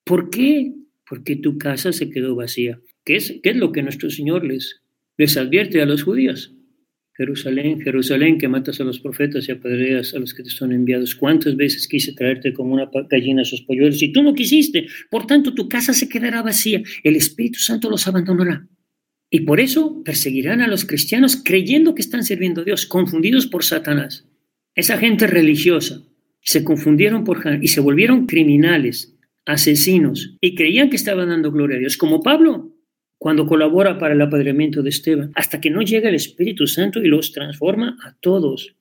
¿Por 0.06 0.30
qué? 0.30 0.74
Porque 1.10 1.36
tu 1.36 1.58
casa 1.58 1.92
se 1.92 2.10
quedó 2.10 2.36
vacía. 2.36 2.80
¿Qué 3.06 3.16
es, 3.18 3.40
qué 3.44 3.52
es 3.52 3.56
lo 3.58 3.72
que 3.72 3.84
nuestro 3.84 4.10
Señor 4.10 4.46
les, 4.46 4.82
les 5.18 5.38
advierte 5.38 5.82
a 5.82 5.86
los 5.86 6.04
judíos? 6.04 6.54
Jerusalén, 7.16 7.80
Jerusalén, 7.80 8.40
que 8.40 8.48
matas 8.48 8.82
a 8.82 8.84
los 8.84 9.00
profetas 9.00 9.48
y 9.48 9.52
apedreas 9.52 10.16
a 10.16 10.20
los 10.20 10.34
que 10.34 10.42
te 10.42 10.50
son 10.50 10.72
enviados. 10.72 11.14
¿Cuántas 11.14 11.56
veces 11.56 11.88
quise 11.88 12.14
traerte 12.14 12.54
como 12.54 12.74
una 12.74 12.90
gallina 13.10 13.44
a 13.44 13.46
sus 13.46 13.62
polluelos 13.62 14.02
y 14.02 14.12
tú 14.12 14.24
no 14.24 14.34
quisiste? 14.34 14.88
Por 15.12 15.28
tanto, 15.28 15.54
tu 15.54 15.70
casa 15.70 15.94
se 15.94 16.10
quedará 16.10 16.42
vacía. 16.42 16.82
El 17.04 17.16
Espíritu 17.16 17.60
Santo 17.60 17.90
los 17.90 18.08
abandonará. 18.08 18.68
Y 19.30 19.42
por 19.42 19.60
eso 19.60 20.02
perseguirán 20.04 20.62
a 20.62 20.68
los 20.68 20.86
cristianos 20.86 21.36
creyendo 21.44 21.94
que 21.94 22.02
están 22.02 22.24
sirviendo 22.24 22.62
a 22.62 22.66
Dios, 22.66 22.88
confundidos 22.88 23.46
por 23.46 23.64
Satanás. 23.64 24.28
Esa 24.74 24.98
gente 24.98 25.28
religiosa 25.28 26.02
se 26.42 26.64
confundieron 26.64 27.24
por 27.24 27.44
y 27.62 27.68
se 27.68 27.80
volvieron 27.80 28.26
criminales, 28.26 29.16
asesinos 29.46 30.36
y 30.42 30.56
creían 30.56 30.90
que 30.90 30.96
estaban 30.96 31.30
dando 31.30 31.52
gloria 31.52 31.78
a 31.78 31.80
Dios, 31.80 31.98
como 31.98 32.22
Pablo 32.22 32.73
cuando 33.24 33.48
colabora 33.48 33.98
para 33.98 34.16
el 34.16 34.22
apadrimiento 34.22 34.84
de 34.84 34.90
Esteban, 34.90 35.32
hasta 35.36 35.62
que 35.62 35.70
no 35.70 35.82
llega 35.82 36.10
el 36.10 36.16
Espíritu 36.16 36.68
Santo 36.68 37.02
y 37.02 37.08
los 37.08 37.32
transforma 37.32 37.96
a 38.04 38.18
todos. 38.20 38.76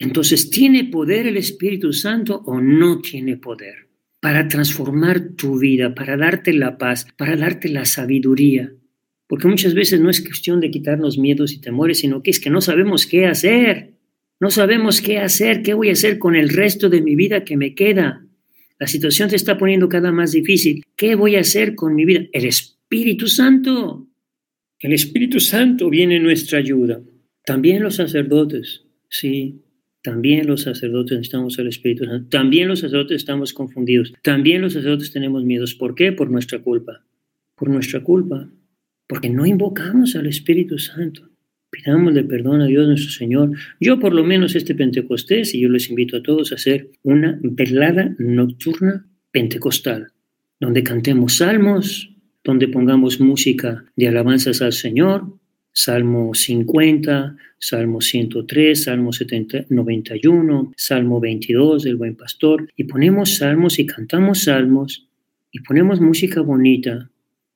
Entonces, 0.00 0.50
¿tiene 0.50 0.86
poder 0.86 1.28
el 1.28 1.36
Espíritu 1.36 1.92
Santo 1.92 2.42
o 2.44 2.60
no 2.60 3.00
tiene 3.00 3.36
poder? 3.36 3.86
Para 4.18 4.48
transformar 4.48 5.36
tu 5.36 5.60
vida, 5.60 5.94
para 5.94 6.16
darte 6.16 6.52
la 6.54 6.76
paz, 6.76 7.06
para 7.16 7.36
darte 7.36 7.68
la 7.68 7.84
sabiduría. 7.84 8.72
Porque 9.28 9.46
muchas 9.46 9.74
veces 9.74 10.00
no 10.00 10.10
es 10.10 10.22
cuestión 10.22 10.58
de 10.58 10.72
quitarnos 10.72 11.16
miedos 11.16 11.52
y 11.52 11.60
temores, 11.60 12.00
sino 12.00 12.20
que 12.20 12.32
es 12.32 12.40
que 12.40 12.50
no 12.50 12.60
sabemos 12.60 13.06
qué 13.06 13.26
hacer. 13.26 13.92
No 14.40 14.50
sabemos 14.50 15.00
qué 15.00 15.20
hacer, 15.20 15.62
qué 15.62 15.74
voy 15.74 15.90
a 15.90 15.92
hacer 15.92 16.18
con 16.18 16.34
el 16.34 16.48
resto 16.48 16.88
de 16.88 17.00
mi 17.00 17.14
vida 17.14 17.44
que 17.44 17.56
me 17.56 17.76
queda. 17.76 18.26
La 18.80 18.88
situación 18.88 19.30
se 19.30 19.36
está 19.36 19.56
poniendo 19.56 19.88
cada 19.88 20.10
más 20.10 20.32
difícil. 20.32 20.82
¿Qué 20.96 21.14
voy 21.14 21.36
a 21.36 21.40
hacer 21.42 21.76
con 21.76 21.94
mi 21.94 22.04
vida? 22.04 22.24
El 22.32 22.44
Espíritu 22.44 22.77
Espíritu 22.90 23.26
Santo. 23.28 24.08
El 24.80 24.94
Espíritu 24.94 25.40
Santo 25.40 25.90
viene 25.90 26.16
en 26.16 26.22
nuestra 26.22 26.58
ayuda. 26.58 27.02
También 27.44 27.82
los 27.82 27.96
sacerdotes, 27.96 28.86
sí, 29.10 29.60
también 30.02 30.46
los 30.46 30.62
sacerdotes 30.62 31.18
necesitamos 31.18 31.58
el 31.58 31.66
Espíritu 31.66 32.06
Santo. 32.06 32.30
También 32.30 32.66
los 32.66 32.80
sacerdotes 32.80 33.18
estamos 33.18 33.52
confundidos. 33.52 34.14
También 34.22 34.62
los 34.62 34.72
sacerdotes 34.72 35.12
tenemos 35.12 35.44
miedos. 35.44 35.74
¿Por 35.74 35.94
qué? 35.94 36.12
Por 36.12 36.30
nuestra 36.30 36.60
culpa. 36.60 37.04
Por 37.56 37.68
nuestra 37.68 38.02
culpa. 38.02 38.48
Porque 39.06 39.28
no 39.28 39.44
invocamos 39.44 40.16
al 40.16 40.24
Espíritu 40.24 40.78
Santo. 40.78 41.28
Pidámosle 41.68 42.24
perdón 42.24 42.62
a 42.62 42.66
Dios 42.66 42.86
nuestro 42.86 43.10
Señor. 43.10 43.50
Yo 43.80 44.00
por 44.00 44.14
lo 44.14 44.24
menos 44.24 44.54
este 44.54 44.74
Pentecostés, 44.74 45.54
y 45.54 45.60
yo 45.60 45.68
les 45.68 45.90
invito 45.90 46.16
a 46.16 46.22
todos 46.22 46.52
a 46.52 46.54
hacer 46.54 46.88
una 47.02 47.38
velada 47.42 48.16
nocturna 48.18 49.06
pentecostal, 49.30 50.12
donde 50.58 50.82
cantemos 50.82 51.36
salmos, 51.36 52.14
donde 52.48 52.66
pongamos 52.66 53.20
música 53.20 53.84
de 53.94 54.08
alabanzas 54.08 54.62
al 54.62 54.72
Señor, 54.72 55.38
Salmo 55.70 56.32
50, 56.32 57.36
Salmo 57.58 58.00
103, 58.00 58.84
Salmo 58.84 59.12
70, 59.12 59.66
91, 59.68 60.72
Salmo 60.74 61.20
22 61.20 61.82
del 61.82 61.96
Buen 61.96 62.16
Pastor, 62.16 62.66
y 62.74 62.84
ponemos 62.84 63.36
salmos 63.36 63.78
y 63.78 63.84
cantamos 63.84 64.44
salmos 64.44 65.06
y 65.52 65.60
ponemos 65.60 66.00
música 66.00 66.40
bonita 66.40 67.10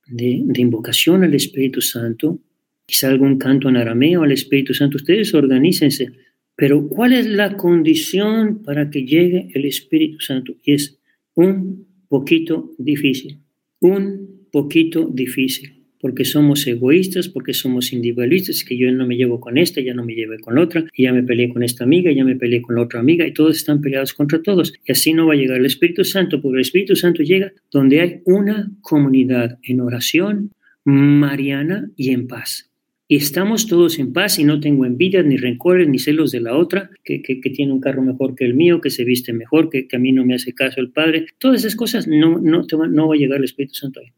de, 0.09 0.43
de 0.45 0.61
invocación 0.61 1.25
al 1.25 1.33
Espíritu 1.33 1.81
Santo, 1.81 2.39
quizá 2.85 3.09
algún 3.09 3.39
canto 3.39 3.71
en 3.71 3.79
arameo 3.79 4.25
al 4.25 4.33
Espíritu 4.33 4.75
Santo, 4.75 4.99
ustedes 4.99 5.33
organícense, 5.33 6.13
pero 6.55 6.87
¿cuál 6.87 7.15
es 7.15 7.27
la 7.27 7.57
condición 7.57 8.63
para 8.63 8.91
que 8.91 9.07
llegue 9.07 9.49
el 9.55 9.65
Espíritu 9.65 10.21
Santo? 10.21 10.53
Y 10.63 10.75
es 10.75 10.99
un 11.35 11.87
poquito 12.11 12.73
difícil, 12.77 13.39
un 13.81 14.42
poquito 14.53 15.09
difícil. 15.13 15.79
porque 16.03 16.25
somos 16.25 16.67
egoístas, 16.67 17.29
porque 17.29 17.55
somos 17.55 17.93
individualistas, 17.93 18.65
que 18.65 18.77
yo 18.77 18.91
no 18.91 19.07
me 19.07 19.15
llevo 19.15 19.39
con 19.39 19.57
esta, 19.57 19.81
ya 19.81 19.95
no 19.95 20.05
me 20.05 20.15
llevo 20.15 20.35
con 20.41 20.59
otra, 20.59 20.85
y 20.97 21.05
ya 21.05 21.13
me 21.13 21.23
peleé 21.23 21.49
con 21.49 21.63
esta 21.63 21.85
amiga, 21.85 22.11
ya 22.11 22.25
me 22.25 22.35
peleé 22.35 22.61
con 22.61 22.75
la 22.75 22.83
otra 22.83 22.99
amiga, 22.99 23.25
y 23.25 23.33
todos 23.33 23.57
están 23.57 23.81
peleados 23.81 24.13
contra 24.13 24.43
todos. 24.43 24.73
Y 24.85 24.91
así 24.91 25.13
no 25.13 25.29
va 25.29 25.35
a 25.35 25.37
llegar 25.37 25.59
el 25.59 25.67
Espíritu 25.67 26.05
Santo, 26.05 26.43
porque 26.43 26.57
el 26.57 26.63
Espíritu 26.63 26.97
Santo 26.97 27.23
llega 27.23 27.53
donde 27.71 28.01
hay 28.01 28.21
una 28.25 28.73
comunidad 28.81 29.61
en 29.63 29.81
oración 29.81 30.51
mariana 30.85 31.89
y 31.97 32.11
en 32.11 32.27
paz. 32.27 32.73
Y 33.07 33.17
estamos 33.17 33.67
todos 33.67 33.99
en 33.99 34.13
paz 34.13 34.39
y 34.39 34.45
no 34.45 34.59
tengo 34.59 34.87
envidia, 34.87 35.23
ni 35.23 35.37
rencores, 35.37 35.87
ni 35.87 35.99
celos 35.99 36.33
de 36.33 36.41
la 36.41 36.57
otra, 36.57 36.91
que, 37.05 37.21
tiene 37.55 37.73
un 37.73 37.81
carro 37.81 38.03
mejor 38.03 38.35
que 38.35 38.45
el 38.45 38.55
mío, 38.55 38.81
que 38.81 38.91
se 38.91 39.05
viste 39.05 39.33
mejor, 39.33 39.69
que, 39.69 39.87
a 39.93 39.99
mí 39.99 40.13
no 40.13 40.25
me 40.25 40.35
hace 40.35 40.55
caso 40.55 40.81
el 40.81 40.91
Padre. 40.91 41.27
Todas 41.39 41.61
esas 41.61 41.77
cosas 41.77 42.09
no, 42.09 42.39
no, 42.41 42.67
no 42.89 43.09
va 43.09 43.15
a 43.15 43.19
llegar 43.19 43.39
el 43.39 43.45
Espíritu 43.45 43.75
Santo 43.75 44.01
ahí. 44.01 44.09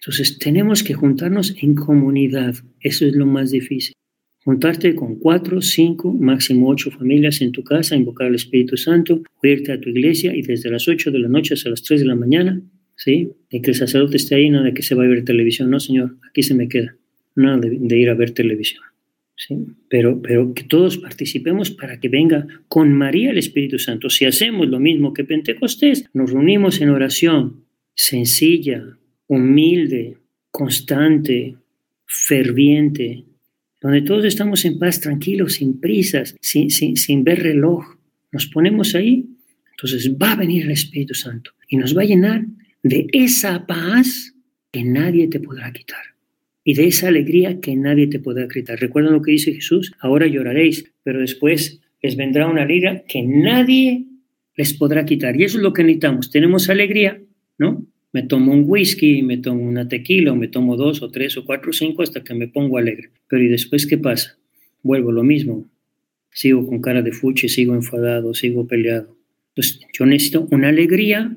Entonces 0.00 0.38
tenemos 0.38 0.82
que 0.82 0.94
juntarnos 0.94 1.54
en 1.60 1.74
comunidad. 1.74 2.54
Eso 2.80 3.06
es 3.06 3.14
lo 3.14 3.26
más 3.26 3.50
difícil. 3.50 3.94
Juntarte 4.42 4.94
con 4.94 5.16
cuatro, 5.16 5.60
cinco, 5.60 6.12
máximo 6.14 6.70
ocho 6.70 6.90
familias 6.90 7.42
en 7.42 7.52
tu 7.52 7.62
casa, 7.62 7.94
invocar 7.94 8.28
al 8.28 8.34
Espíritu 8.34 8.78
Santo, 8.78 9.22
irte 9.42 9.72
a 9.72 9.80
tu 9.80 9.90
iglesia 9.90 10.34
y 10.34 10.40
desde 10.40 10.70
las 10.70 10.88
ocho 10.88 11.10
de 11.10 11.18
la 11.18 11.28
noche 11.28 11.52
hasta 11.52 11.68
las 11.68 11.82
tres 11.82 12.00
de 12.00 12.06
la 12.06 12.14
mañana, 12.14 12.62
¿sí? 12.96 13.28
De 13.50 13.60
que 13.60 13.72
el 13.72 13.76
sacerdote 13.76 14.16
esté 14.16 14.36
ahí, 14.36 14.48
no 14.48 14.62
de 14.62 14.72
que 14.72 14.82
se 14.82 14.94
va 14.94 15.04
a 15.04 15.08
ver 15.08 15.24
televisión. 15.26 15.68
No, 15.68 15.78
Señor, 15.78 16.16
aquí 16.30 16.42
se 16.42 16.54
me 16.54 16.68
queda. 16.68 16.96
Nada 17.34 17.58
de, 17.58 17.98
ir 17.98 18.08
a 18.08 18.14
ver 18.14 18.30
televisión. 18.30 18.82
¿sí? 19.36 19.56
Pero, 19.90 20.22
pero 20.22 20.54
que 20.54 20.64
todos 20.64 20.96
participemos 20.96 21.70
para 21.70 22.00
que 22.00 22.08
venga 22.08 22.46
con 22.68 22.94
María 22.94 23.30
el 23.32 23.38
Espíritu 23.38 23.78
Santo. 23.78 24.08
Si 24.08 24.24
hacemos 24.24 24.68
lo 24.68 24.80
mismo 24.80 25.12
que 25.12 25.24
Pentecostés, 25.24 26.06
nos 26.14 26.32
reunimos 26.32 26.80
en 26.80 26.88
oración 26.88 27.66
sencilla, 27.94 28.96
humilde, 29.30 30.16
constante, 30.50 31.54
ferviente, 32.04 33.24
donde 33.80 34.02
todos 34.02 34.24
estamos 34.24 34.64
en 34.64 34.76
paz, 34.76 35.00
tranquilos, 35.00 35.54
sin 35.54 35.78
prisas, 35.78 36.34
sin, 36.40 36.68
sin, 36.68 37.22
ver 37.22 37.40
reloj. 37.40 37.84
Nos 38.32 38.46
ponemos 38.46 38.96
ahí, 38.96 39.24
entonces 39.70 40.12
va 40.20 40.32
a 40.32 40.36
venir 40.36 40.64
el 40.64 40.72
Espíritu 40.72 41.14
Santo 41.14 41.52
y 41.68 41.76
nos 41.76 41.96
va 41.96 42.02
a 42.02 42.06
llenar 42.06 42.44
de 42.82 43.06
esa 43.12 43.66
paz 43.66 44.34
que 44.72 44.82
nadie 44.82 45.28
te 45.28 45.38
podrá 45.38 45.72
quitar 45.72 46.02
y 46.64 46.74
de 46.74 46.88
esa 46.88 47.06
alegría 47.06 47.60
que 47.60 47.76
nadie 47.76 48.08
te 48.08 48.18
podrá 48.18 48.48
quitar. 48.48 48.80
¿Recuerdan 48.80 49.12
lo 49.12 49.22
que 49.22 49.30
dice 49.30 49.54
Jesús? 49.54 49.92
Ahora 50.00 50.26
lloraréis, 50.26 50.92
pero 51.04 51.20
después 51.20 51.80
les 52.02 52.16
vendrá 52.16 52.48
una 52.48 52.62
alegría 52.62 53.04
que 53.06 53.22
nadie 53.22 54.06
les 54.56 54.74
podrá 54.74 55.04
quitar. 55.04 55.40
Y 55.40 55.44
eso 55.44 55.58
es 55.58 55.62
lo 55.62 55.72
que 55.72 55.84
necesitamos. 55.84 56.32
Tenemos 56.32 56.68
alegría, 56.68 57.22
¿no? 57.58 57.86
Me 58.12 58.22
tomo 58.22 58.52
un 58.52 58.64
whisky, 58.66 59.22
me 59.22 59.38
tomo 59.38 59.62
una 59.62 59.86
tequila, 59.88 60.32
o 60.32 60.36
me 60.36 60.48
tomo 60.48 60.76
dos 60.76 61.02
o 61.02 61.10
tres 61.10 61.36
o 61.36 61.44
cuatro 61.44 61.70
o 61.70 61.72
cinco 61.72 62.02
hasta 62.02 62.24
que 62.24 62.34
me 62.34 62.48
pongo 62.48 62.78
alegre. 62.78 63.10
Pero 63.28 63.42
¿y 63.42 63.48
después 63.48 63.86
qué 63.86 63.98
pasa? 63.98 64.36
Vuelvo 64.82 65.12
lo 65.12 65.22
mismo. 65.22 65.70
Sigo 66.32 66.66
con 66.66 66.80
cara 66.80 67.02
de 67.02 67.12
fuche, 67.12 67.48
sigo 67.48 67.74
enfadado, 67.74 68.34
sigo 68.34 68.66
peleado. 68.66 69.16
Entonces 69.50 69.80
yo 69.92 70.06
necesito 70.06 70.48
una 70.50 70.68
alegría 70.68 71.36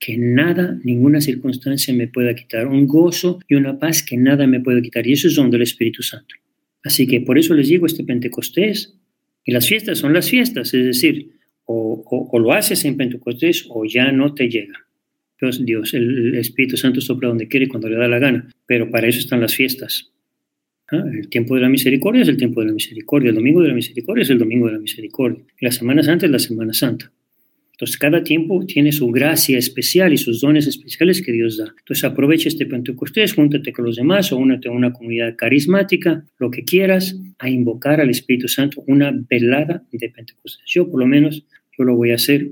que 0.00 0.16
nada, 0.16 0.78
ninguna 0.84 1.20
circunstancia 1.20 1.92
me 1.92 2.06
pueda 2.06 2.34
quitar, 2.34 2.68
un 2.68 2.86
gozo 2.86 3.40
y 3.48 3.54
una 3.54 3.78
paz 3.78 4.02
que 4.02 4.16
nada 4.16 4.46
me 4.46 4.60
puede 4.60 4.82
quitar. 4.82 5.06
Y 5.06 5.12
eso 5.12 5.28
es 5.28 5.34
donde 5.34 5.56
el 5.56 5.64
Espíritu 5.64 6.02
Santo. 6.02 6.34
Así 6.84 7.06
que 7.06 7.20
por 7.20 7.38
eso 7.38 7.54
les 7.54 7.68
digo 7.68 7.86
este 7.86 8.04
Pentecostés. 8.04 8.94
Y 9.44 9.52
las 9.52 9.66
fiestas 9.66 9.98
son 9.98 10.12
las 10.12 10.28
fiestas, 10.28 10.74
es 10.74 10.84
decir, 10.84 11.32
o, 11.64 12.04
o 12.06 12.38
lo 12.38 12.52
haces 12.52 12.84
en 12.84 12.96
Pentecostés 12.96 13.66
o 13.70 13.84
ya 13.84 14.12
no 14.12 14.34
te 14.34 14.48
llega. 14.48 14.87
Dios, 15.60 15.94
el 15.94 16.34
Espíritu 16.34 16.76
Santo 16.76 17.00
sopla 17.00 17.28
donde 17.28 17.48
quiere 17.48 17.68
cuando 17.68 17.88
le 17.88 17.96
da 17.96 18.08
la 18.08 18.18
gana, 18.18 18.48
pero 18.66 18.90
para 18.90 19.06
eso 19.06 19.18
están 19.18 19.40
las 19.40 19.54
fiestas. 19.54 20.10
El 20.90 21.28
tiempo 21.28 21.54
de 21.54 21.60
la 21.60 21.68
misericordia 21.68 22.22
es 22.22 22.28
el 22.28 22.38
tiempo 22.38 22.60
de 22.60 22.68
la 22.68 22.72
misericordia, 22.72 23.28
el 23.28 23.36
domingo 23.36 23.62
de 23.62 23.68
la 23.68 23.74
misericordia 23.74 24.22
es 24.22 24.30
el 24.30 24.38
domingo 24.38 24.66
de 24.66 24.72
la 24.72 24.78
misericordia, 24.78 25.44
la 25.60 25.70
Semana 25.70 26.02
Santa 26.02 26.26
es 26.26 26.32
la 26.32 26.38
Semana 26.38 26.72
Santa. 26.72 27.12
Entonces, 27.72 27.96
cada 27.96 28.24
tiempo 28.24 28.66
tiene 28.66 28.90
su 28.90 29.06
gracia 29.12 29.56
especial 29.56 30.12
y 30.12 30.18
sus 30.18 30.40
dones 30.40 30.66
especiales 30.66 31.22
que 31.22 31.30
Dios 31.30 31.58
da. 31.58 31.72
Entonces, 31.78 32.02
aprovecha 32.02 32.48
este 32.48 32.66
Pentecostés, 32.66 33.34
júntate 33.34 33.72
con 33.72 33.84
los 33.84 33.94
demás 33.94 34.32
o 34.32 34.36
únete 34.36 34.66
a 34.66 34.72
una 34.72 34.92
comunidad 34.92 35.36
carismática, 35.36 36.24
lo 36.38 36.50
que 36.50 36.64
quieras, 36.64 37.16
a 37.38 37.48
invocar 37.48 38.00
al 38.00 38.10
Espíritu 38.10 38.48
Santo, 38.48 38.82
una 38.88 39.12
velada 39.30 39.84
de 39.92 40.08
Pentecostés. 40.08 40.64
Yo, 40.66 40.90
por 40.90 40.98
lo 40.98 41.06
menos, 41.06 41.44
yo 41.78 41.84
lo 41.84 41.94
voy 41.94 42.10
a 42.10 42.16
hacer 42.16 42.48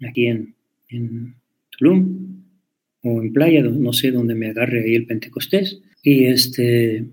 aquí 0.00 0.28
en, 0.28 0.54
en 0.88 1.34
O 1.82 3.22
en 3.22 3.32
playa, 3.32 3.62
no 3.62 3.92
sé 3.92 4.10
dónde 4.10 4.34
me 4.34 4.48
agarre 4.48 4.84
ahí 4.84 4.94
el 4.94 5.06
Pentecostés. 5.06 5.80
Y, 6.02 6.24
este, 6.24 7.04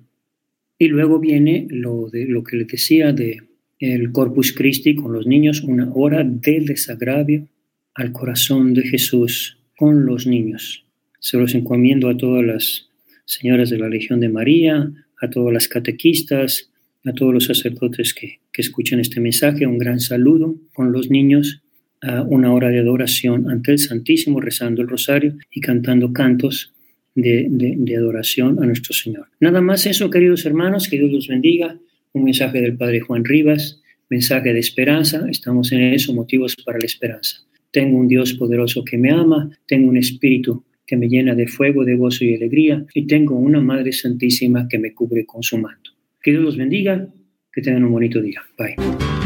y 0.77 0.87
luego 0.87 1.19
viene 1.19 1.67
lo, 1.69 2.09
de, 2.09 2.25
lo 2.25 2.43
que 2.43 2.57
les 2.57 2.67
decía 2.67 3.13
de 3.13 3.41
el 3.79 4.11
Corpus 4.11 4.53
Christi 4.53 4.95
con 4.95 5.13
los 5.13 5.27
niños, 5.27 5.61
una 5.61 5.91
hora 5.93 6.23
de 6.23 6.61
desagravio 6.61 7.47
al 7.93 8.11
corazón 8.11 8.73
de 8.73 8.83
Jesús 8.83 9.59
con 9.75 10.05
los 10.05 10.25
niños. 10.25 10.85
Se 11.19 11.37
los 11.37 11.53
encomiendo 11.53 12.09
a 12.09 12.17
todas 12.17 12.43
las 12.43 12.89
señoras 13.25 13.69
de 13.69 13.77
la 13.77 13.89
Legión 13.89 14.19
de 14.19 14.29
María, 14.29 14.91
a 15.19 15.29
todas 15.29 15.53
las 15.53 15.67
catequistas, 15.67 16.71
a 17.05 17.13
todos 17.13 17.33
los 17.33 17.45
sacerdotes 17.45 18.13
que, 18.13 18.39
que 18.51 18.61
escuchan 18.61 18.99
este 18.99 19.19
mensaje, 19.19 19.67
un 19.67 19.77
gran 19.77 19.99
saludo 19.99 20.55
con 20.73 20.91
los 20.91 21.09
niños 21.09 21.61
una 22.01 22.53
hora 22.53 22.69
de 22.69 22.79
adoración 22.79 23.49
ante 23.49 23.71
el 23.71 23.79
Santísimo, 23.79 24.39
rezando 24.39 24.81
el 24.81 24.87
rosario 24.87 25.35
y 25.51 25.61
cantando 25.61 26.13
cantos 26.13 26.73
de, 27.15 27.47
de, 27.49 27.95
adoración 27.95 28.61
a 28.61 28.67
nuestro 28.67 28.93
Señor. 28.93 29.27
Nada 29.39 29.59
más 29.61 29.85
eso, 29.87 30.09
queridos 30.09 30.45
hermanos, 30.45 30.87
que 30.87 30.97
Dios 30.99 31.11
los 31.11 31.27
bendiga. 31.27 31.79
Un 32.13 32.23
mensaje 32.23 32.61
del 32.61 32.77
Padre 32.77 32.99
Juan 32.99 33.25
Rivas, 33.25 33.81
mensaje 34.09 34.53
de 34.53 34.59
esperanza. 34.59 35.25
Estamos 35.29 35.71
en 35.71 35.81
eso, 35.93 36.13
motivos 36.13 36.55
para 36.63 36.77
la 36.77 36.85
esperanza. 36.85 37.37
Tengo 37.71 37.97
un 37.97 38.07
Dios 38.07 38.33
poderoso 38.33 38.83
que 38.83 38.97
me 38.97 39.11
ama, 39.11 39.49
tengo 39.67 39.89
un 39.89 39.97
Espíritu 39.97 40.63
que 40.85 40.95
me 40.95 41.09
llena 41.09 41.35
de 41.35 41.47
fuego, 41.47 41.83
de 41.83 41.95
gozo 41.95 42.23
y 42.23 42.33
alegría, 42.33 42.85
y 42.93 43.05
tengo 43.05 43.35
una 43.35 43.59
Madre 43.59 43.91
Santísima 43.91 44.67
que 44.69 44.79
me 44.79 44.93
cubre 44.93 45.25
con 45.25 45.43
su 45.43 45.57
manto. 45.57 45.91
Que 46.21 46.31
Dios 46.31 46.43
los 46.43 46.57
bendiga, 46.57 47.07
que 47.51 47.61
tengan 47.61 47.83
un 47.83 47.91
bonito 47.91 48.21
día. 48.21 48.41
Bye. 48.57 49.16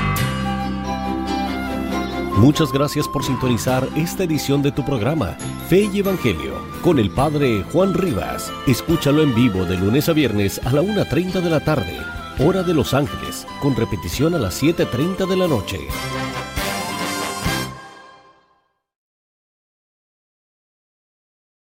Muchas 2.38 2.72
gracias 2.72 3.08
por 3.08 3.24
sintonizar 3.24 3.88
esta 3.96 4.24
edición 4.24 4.62
de 4.62 4.72
tu 4.72 4.84
programa, 4.86 5.38
Fe 5.70 5.90
y 5.94 6.00
Evangelio, 6.00 6.54
con 6.82 6.98
el 6.98 7.12
Padre 7.12 7.64
Juan 7.72 7.94
Rivas. 7.94 8.52
Escúchalo 8.68 9.22
en 9.22 9.36
vivo 9.36 9.66
de 9.66 9.78
lunes 9.78 10.10
a 10.10 10.14
viernes 10.14 10.60
a 10.66 10.72
la 10.72 10.82
1.30 10.82 11.42
de 11.42 11.50
la 11.50 11.60
tarde, 11.60 11.98
hora 12.40 12.64
de 12.64 12.74
Los 12.74 12.94
Ángeles, 12.94 13.46
con 13.62 13.76
repetición 13.76 14.34
a 14.34 14.40
las 14.40 14.64
7.30 14.64 15.28
de 15.28 15.38
la 15.38 15.48
noche. 15.48 15.80